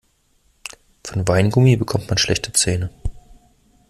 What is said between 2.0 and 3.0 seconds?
man schlechte Zähne.